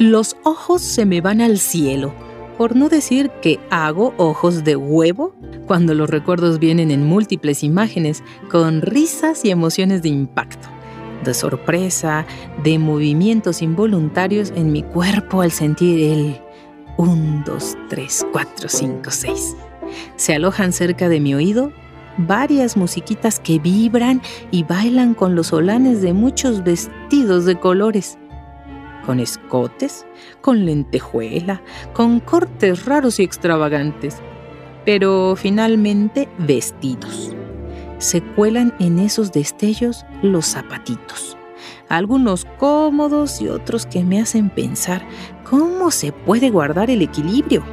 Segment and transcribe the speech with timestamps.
[0.00, 2.12] Los ojos se me van al cielo,
[2.58, 5.36] por no decir que hago ojos de huevo
[5.68, 10.66] cuando los recuerdos vienen en múltiples imágenes con risas y emociones de impacto,
[11.24, 12.26] de sorpresa,
[12.64, 16.40] de movimientos involuntarios en mi cuerpo al sentir el
[16.96, 19.56] 1, 2, 3, 4, 5, 6.
[20.16, 21.72] Se alojan cerca de mi oído
[22.18, 28.18] varias musiquitas que vibran y bailan con los solanes de muchos vestidos de colores
[30.40, 31.62] con lentejuela,
[31.92, 34.16] con cortes raros y extravagantes,
[34.84, 37.34] pero finalmente vestidos.
[37.98, 41.36] Se cuelan en esos destellos los zapatitos,
[41.88, 45.06] algunos cómodos y otros que me hacen pensar
[45.48, 47.64] cómo se puede guardar el equilibrio.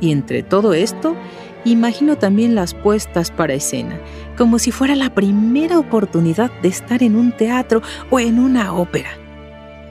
[0.00, 1.16] Y entre todo esto,
[1.64, 3.98] imagino también las puestas para escena,
[4.38, 9.25] como si fuera la primera oportunidad de estar en un teatro o en una ópera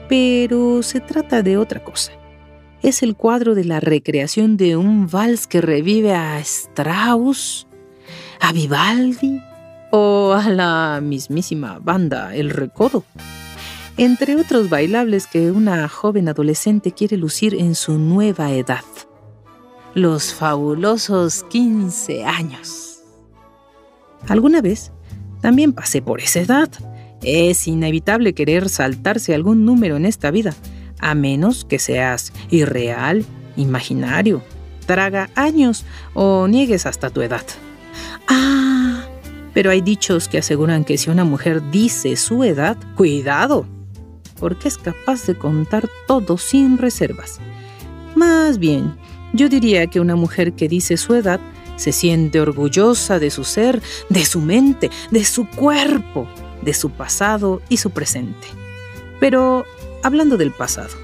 [0.08, 2.12] pero se trata de otra cosa.
[2.82, 7.66] Es el cuadro de la recreación de un vals que revive a Strauss,
[8.40, 9.40] a Vivaldi
[9.90, 13.04] o a la mismísima banda El Recodo,
[13.96, 18.84] entre otros bailables que una joven adolescente quiere lucir en su nueva edad.
[19.94, 23.00] Los fabulosos 15 años.
[24.28, 24.92] Alguna vez
[25.40, 26.68] también pasé por esa edad
[27.22, 30.54] es inevitable querer saltarse algún número en esta vida,
[31.00, 33.24] a menos que seas irreal,
[33.56, 34.42] imaginario,
[34.86, 37.44] traga años o niegues hasta tu edad.
[38.28, 39.04] Ah,
[39.52, 43.66] pero hay dichos que aseguran que si una mujer dice su edad, cuidado,
[44.38, 47.40] porque es capaz de contar todo sin reservas.
[48.14, 48.96] Más bien,
[49.32, 51.40] yo diría que una mujer que dice su edad
[51.76, 56.26] se siente orgullosa de su ser, de su mente, de su cuerpo
[56.62, 58.48] de su pasado y su presente.
[59.20, 59.64] Pero
[60.02, 60.94] hablando del pasado,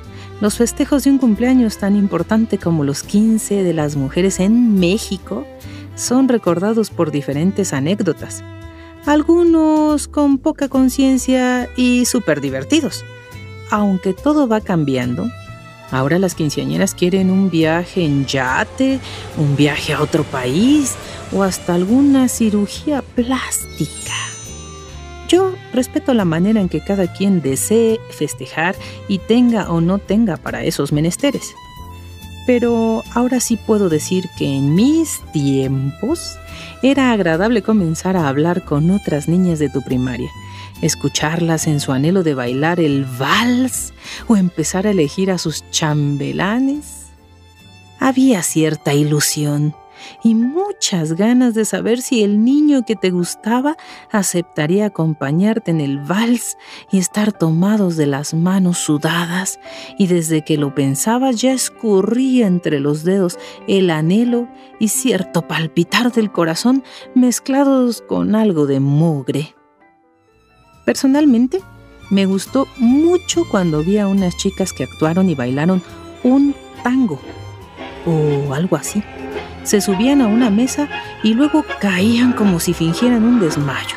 [0.40, 5.46] los festejos de un cumpleaños tan importante como los 15 de las mujeres en México
[5.94, 8.42] son recordados por diferentes anécdotas,
[9.06, 13.04] algunos con poca conciencia y súper divertidos.
[13.70, 15.30] Aunque todo va cambiando,
[15.92, 18.98] ahora las quinceañeras quieren un viaje en yate,
[19.36, 20.94] un viaje a otro país
[21.32, 24.01] o hasta alguna cirugía plástica.
[25.32, 28.76] Yo respeto la manera en que cada quien desee festejar
[29.08, 31.54] y tenga o no tenga para esos menesteres.
[32.46, 36.36] Pero ahora sí puedo decir que en mis tiempos
[36.82, 40.28] era agradable comenzar a hablar con otras niñas de tu primaria,
[40.82, 43.94] escucharlas en su anhelo de bailar el vals
[44.28, 47.06] o empezar a elegir a sus chambelanes.
[47.98, 49.74] Había cierta ilusión
[50.22, 53.76] y muchas ganas de saber si el niño que te gustaba
[54.10, 56.56] aceptaría acompañarte en el vals
[56.90, 59.58] y estar tomados de las manos sudadas,
[59.98, 64.48] y desde que lo pensabas ya escurría entre los dedos el anhelo
[64.78, 66.82] y cierto palpitar del corazón
[67.14, 69.54] mezclados con algo de mugre.
[70.84, 71.60] Personalmente,
[72.10, 75.82] me gustó mucho cuando vi a unas chicas que actuaron y bailaron
[76.24, 77.18] un tango
[78.04, 79.02] o algo así
[79.62, 80.88] se subían a una mesa
[81.22, 83.96] y luego caían como si fingieran un desmayo.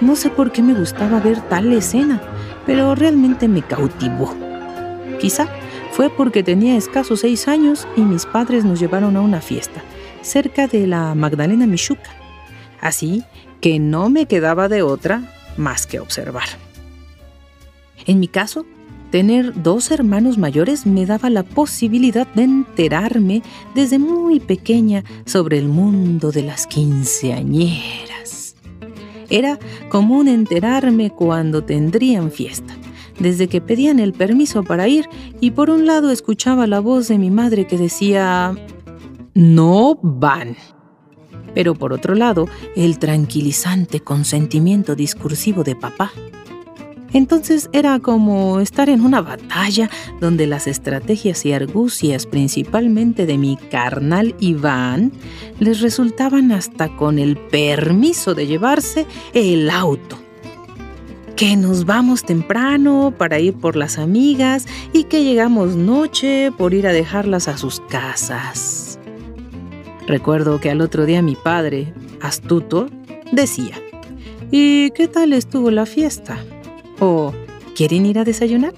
[0.00, 2.20] No sé por qué me gustaba ver tal escena,
[2.66, 4.34] pero realmente me cautivó.
[5.20, 5.48] Quizá
[5.92, 9.82] fue porque tenía escasos seis años y mis padres nos llevaron a una fiesta,
[10.22, 12.10] cerca de la Magdalena Michuca.
[12.80, 13.24] Así
[13.60, 15.22] que no me quedaba de otra
[15.56, 16.46] más que observar.
[18.06, 18.64] En mi caso,
[19.10, 23.42] Tener dos hermanos mayores me daba la posibilidad de enterarme
[23.74, 28.54] desde muy pequeña sobre el mundo de las quinceañeras.
[29.30, 29.58] Era
[29.88, 32.76] común enterarme cuando tendrían fiesta,
[33.18, 35.08] desde que pedían el permiso para ir
[35.40, 38.54] y por un lado escuchaba la voz de mi madre que decía,
[39.32, 40.54] no van.
[41.54, 42.46] Pero por otro lado,
[42.76, 46.12] el tranquilizante consentimiento discursivo de papá
[47.12, 49.90] entonces era como estar en una batalla
[50.20, 55.12] donde las estrategias y argucias, principalmente de mi carnal Iván,
[55.58, 60.18] les resultaban hasta con el permiso de llevarse el auto.
[61.36, 66.86] Que nos vamos temprano para ir por las amigas y que llegamos noche por ir
[66.86, 68.98] a dejarlas a sus casas.
[70.06, 72.88] Recuerdo que al otro día mi padre, astuto,
[73.30, 73.80] decía,
[74.50, 76.38] ¿Y qué tal estuvo la fiesta?
[77.00, 77.32] ¿O
[77.74, 78.74] quieren ir a desayunar?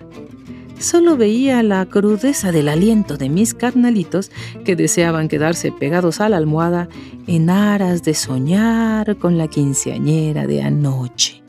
[0.79, 4.31] Solo veía la crudeza del aliento de mis carnalitos
[4.65, 6.89] que deseaban quedarse pegados a la almohada
[7.27, 11.43] en aras de soñar con la quinceañera de anoche.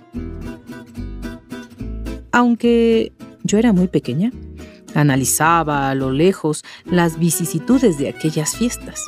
[2.34, 3.14] Aunque
[3.44, 4.32] yo era muy pequeña,
[4.94, 9.06] Analizaba a lo lejos las vicisitudes de aquellas fiestas.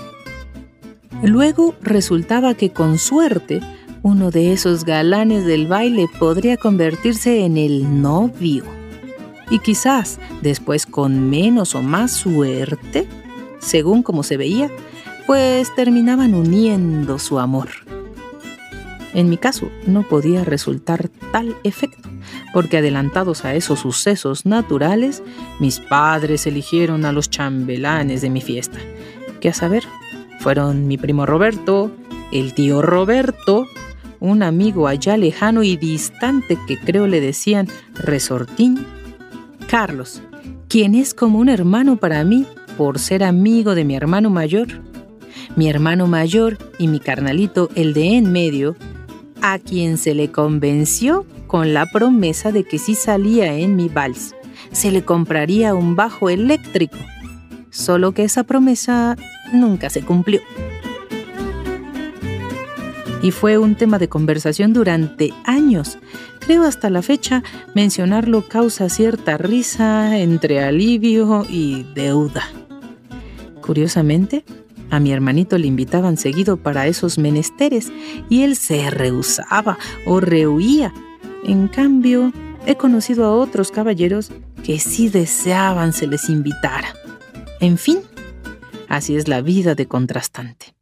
[1.21, 3.61] Luego resultaba que con suerte
[4.03, 8.65] uno de esos galanes del baile podría convertirse en el novio.
[9.49, 13.07] Y quizás después con menos o más suerte,
[13.59, 14.69] según como se veía,
[15.25, 17.69] pues terminaban uniendo su amor.
[19.13, 22.09] En mi caso, no podía resultar tal efecto,
[22.53, 25.23] porque adelantados a esos sucesos naturales,
[25.59, 28.79] mis padres eligieron a los chambelanes de mi fiesta,
[29.39, 29.83] que a saber,
[30.39, 31.91] fueron mi primo Roberto,
[32.33, 33.67] el tío Roberto,
[34.23, 38.85] un amigo allá lejano y distante que creo le decían Resortín,
[39.67, 40.21] Carlos,
[40.69, 42.45] quien es como un hermano para mí
[42.77, 44.69] por ser amigo de mi hermano mayor,
[45.57, 48.77] mi hermano mayor y mi carnalito, el de en medio,
[49.41, 54.35] a quien se le convenció con la promesa de que si salía en mi vals,
[54.71, 56.97] se le compraría un bajo eléctrico.
[57.71, 59.17] Solo que esa promesa
[59.51, 60.39] nunca se cumplió.
[63.23, 65.97] Y fue un tema de conversación durante años.
[66.39, 67.41] Creo hasta la fecha
[67.73, 72.43] mencionarlo causa cierta risa entre alivio y deuda.
[73.61, 74.43] Curiosamente,
[74.89, 77.91] a mi hermanito le invitaban seguido para esos menesteres
[78.29, 80.93] y él se rehusaba o rehuía.
[81.45, 82.31] En cambio,
[82.65, 84.31] he conocido a otros caballeros
[84.63, 86.93] que sí deseaban se les invitara.
[87.59, 87.99] En fin,
[88.87, 90.75] así es la vida de contrastante.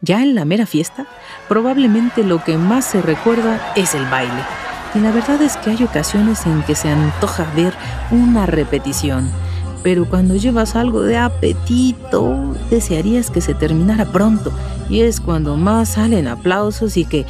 [0.00, 1.06] Ya en la mera fiesta,
[1.48, 4.42] probablemente lo que más se recuerda es el baile.
[4.94, 7.74] Y la verdad es que hay ocasiones en que se antoja ver
[8.10, 9.30] una repetición
[9.82, 14.52] pero cuando llevas algo de apetito, desearías que se terminara pronto.
[14.88, 17.24] Y es cuando más salen aplausos y que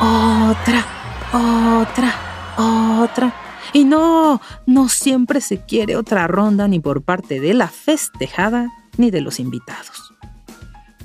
[0.00, 0.84] otra,
[1.32, 3.34] otra, otra.
[3.72, 9.10] Y no, no siempre se quiere otra ronda ni por parte de la festejada ni
[9.10, 10.03] de los invitados.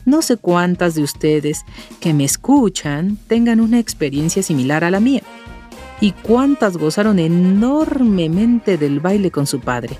[0.05, 1.65] No sé cuántas de ustedes
[1.99, 5.21] que me escuchan tengan una experiencia similar a la mía.
[6.01, 9.97] Y cuántas gozaron enormemente del baile con su padre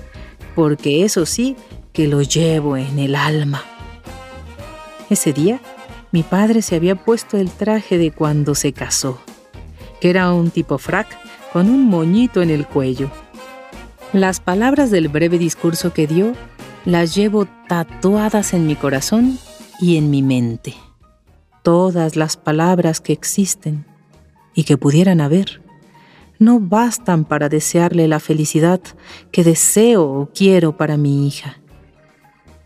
[0.54, 1.56] porque eso sí
[1.92, 3.64] que lo llevo en el alma.
[5.08, 5.60] Ese día,
[6.12, 9.20] mi padre se había puesto el traje de cuando se casó,
[10.00, 11.08] que era un tipo frac
[11.52, 13.10] con un moñito en el cuello.
[14.12, 16.32] Las palabras del breve discurso que dio
[16.84, 19.38] las llevo tatuadas en mi corazón
[19.80, 20.74] y en mi mente.
[21.62, 23.86] Todas las palabras que existen
[24.54, 25.62] y que pudieran haber
[26.38, 28.80] no bastan para desearle la felicidad
[29.30, 31.60] que deseo o quiero para mi hija.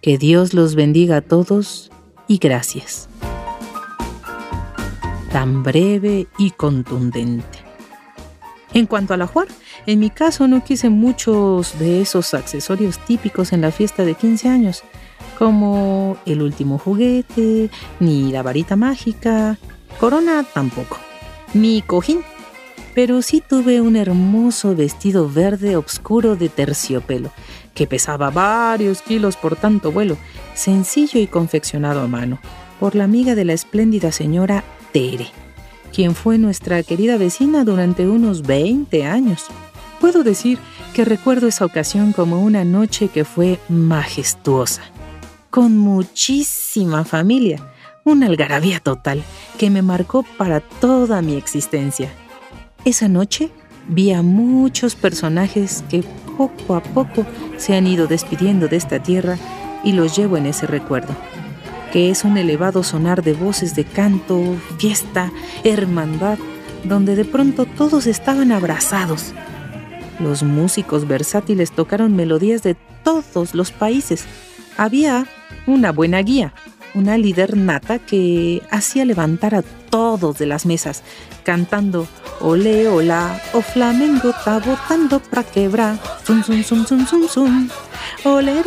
[0.00, 1.90] Que Dios los bendiga a todos
[2.28, 3.08] y gracias.
[5.32, 7.58] Tan breve y contundente.
[8.72, 9.48] En cuanto a la juar,
[9.86, 14.48] en mi caso no quise muchos de esos accesorios típicos en la fiesta de 15
[14.48, 14.84] años,
[15.38, 17.70] como el último juguete,
[18.00, 19.58] ni la varita mágica,
[19.98, 20.98] corona tampoco,
[21.52, 22.20] mi cojín.
[22.94, 27.30] Pero sí tuve un hermoso vestido verde oscuro de terciopelo,
[27.74, 30.16] que pesaba varios kilos por tanto vuelo,
[30.54, 32.38] sencillo y confeccionado a mano,
[32.78, 35.26] por la amiga de la espléndida señora Tere,
[35.92, 39.46] quien fue nuestra querida vecina durante unos 20 años.
[40.00, 40.58] Puedo decir
[40.92, 44.82] que recuerdo esa ocasión como una noche que fue majestuosa,
[45.54, 47.64] con muchísima familia,
[48.02, 49.22] una algarabía total
[49.56, 52.10] que me marcó para toda mi existencia
[52.84, 53.50] esa noche
[53.88, 56.04] vi a muchos personajes que
[56.36, 57.24] poco a poco
[57.56, 59.38] se han ido despidiendo de esta tierra
[59.82, 61.14] y los llevo en ese recuerdo,
[61.92, 64.42] que es un elevado sonar de voces de canto,
[64.78, 65.32] fiesta,
[65.62, 66.38] hermandad,
[66.82, 69.32] donde de pronto todos estaban abrazados.
[70.18, 74.24] Los músicos versátiles tocaron melodías de todos los países.
[74.76, 75.26] Había
[75.66, 76.52] una buena guía,
[76.94, 81.02] una líder nata que hacía levantar a todos de las mesas,
[81.44, 82.06] cantando
[82.40, 85.98] Ole, hola, o flamengo está botando pra quebrar.
[86.24, 87.70] Zum, zum, zum, zum, zum, zum.
[88.24, 88.62] Ole.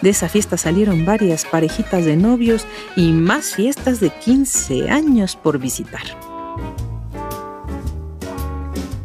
[0.00, 5.58] De esa fiesta salieron varias parejitas de novios y más fiestas de 15 años por
[5.58, 6.04] visitar.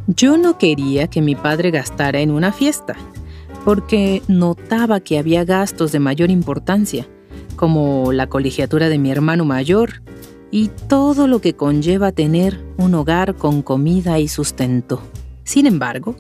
[0.06, 2.96] Yo no quería que mi padre gastara en una fiesta,
[3.64, 7.08] porque notaba que había gastos de mayor importancia,
[7.56, 10.02] como la colegiatura de mi hermano mayor
[10.52, 15.02] y todo lo que conlleva tener un hogar con comida y sustento.
[15.44, 16.16] Sin embargo,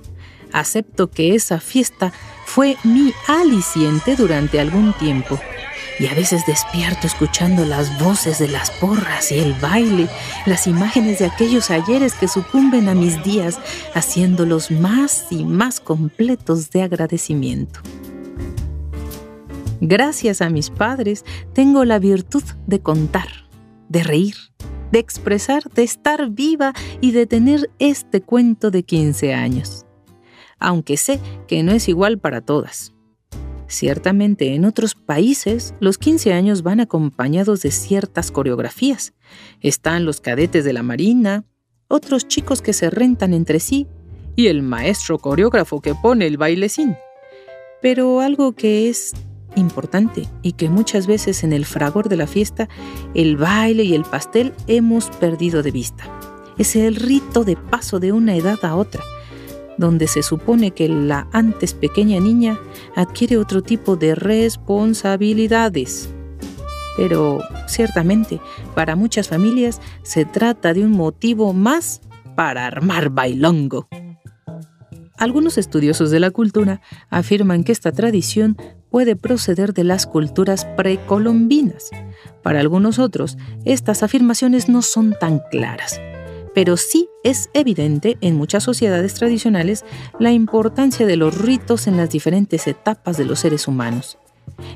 [0.51, 2.13] acepto que esa fiesta
[2.45, 5.39] fue mi aliciente durante algún tiempo,
[5.99, 10.07] y a veces despierto escuchando las voces de las porras y el baile,
[10.45, 13.59] las imágenes de aquellos ayeres que sucumben a mis días,
[13.93, 17.79] haciéndolos más y más completos de agradecimiento.
[19.81, 23.27] Gracias a mis padres tengo la virtud de contar,
[23.89, 24.35] de reír,
[24.91, 29.85] de expresar, de estar viva y de tener este cuento de 15 años.
[30.57, 32.92] Aunque sé que no es igual para todas.
[33.73, 39.13] Ciertamente en otros países los 15 años van acompañados de ciertas coreografías.
[39.61, 41.43] Están los cadetes de la Marina,
[41.87, 43.87] otros chicos que se rentan entre sí
[44.35, 46.95] y el maestro coreógrafo que pone el bailecín.
[47.81, 49.13] Pero algo que es
[49.55, 52.69] importante y que muchas veces en el fragor de la fiesta,
[53.15, 56.03] el baile y el pastel hemos perdido de vista.
[56.59, 59.01] Es el rito de paso de una edad a otra
[59.77, 62.59] donde se supone que la antes pequeña niña
[62.95, 66.09] adquiere otro tipo de responsabilidades.
[66.95, 68.39] Pero ciertamente,
[68.75, 72.01] para muchas familias se trata de un motivo más
[72.35, 73.87] para armar bailongo.
[75.17, 78.57] Algunos estudiosos de la cultura afirman que esta tradición
[78.89, 81.89] puede proceder de las culturas precolombinas.
[82.43, 85.99] Para algunos otros, estas afirmaciones no son tan claras
[86.53, 89.85] pero sí es evidente en muchas sociedades tradicionales
[90.19, 94.17] la importancia de los ritos en las diferentes etapas de los seres humanos.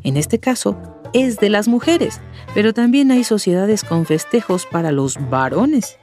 [0.04, 0.78] En este caso,
[1.14, 2.20] es de las mujeres,
[2.54, 5.98] pero también hay sociedades con festejos para los varones.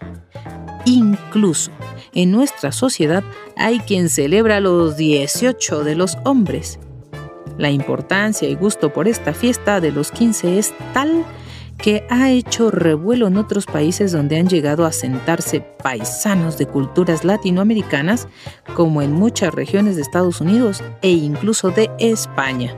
[0.87, 1.71] Incluso
[2.14, 3.25] en nuestra sociedad
[3.57, 6.78] hay quien celebra los 18 de los hombres.
[7.59, 11.25] La importancia y gusto por esta fiesta de los 15 es tal
[11.78, 17.25] que ha hecho revuelo en otros países donde han llegado a sentarse paisanos de culturas
[17.25, 18.28] latinoamericanas,
[18.75, 22.75] como en muchas regiones de Estados Unidos e incluso de España.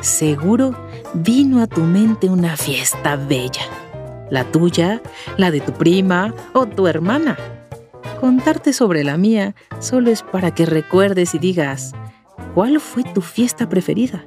[0.00, 0.74] Seguro
[1.14, 3.62] vino a tu mente una fiesta bella,
[4.30, 5.02] la tuya,
[5.36, 7.36] la de tu prima o tu hermana.
[8.20, 11.92] Contarte sobre la mía solo es para que recuerdes y digas,
[12.54, 14.24] ¿cuál fue tu fiesta preferida?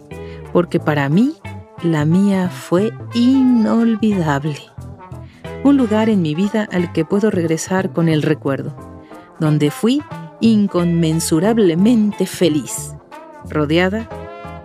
[0.53, 1.35] Porque para mí
[1.83, 4.59] la mía fue inolvidable.
[5.63, 8.75] Un lugar en mi vida al que puedo regresar con el recuerdo,
[9.39, 10.01] donde fui
[10.41, 12.95] inconmensurablemente feliz,
[13.49, 14.09] rodeada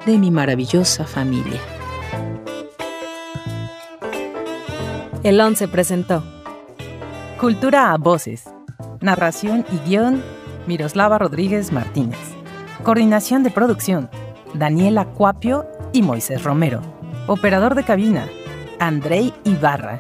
[0.07, 1.61] de mi maravillosa familia.
[5.23, 6.23] El 11 presentó
[7.41, 8.45] Cultura a Voces.
[9.01, 10.23] Narración y guion
[10.67, 12.19] Miroslava Rodríguez Martínez.
[12.83, 14.11] Coordinación de producción
[14.55, 16.94] Daniela Cuapio y Moisés Romero.
[17.27, 18.29] Operador de cabina,
[18.79, 19.99] Andrei Ibarra.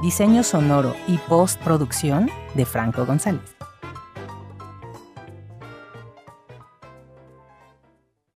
[0.00, 3.42] Diseño sonoro y postproducción de Franco González.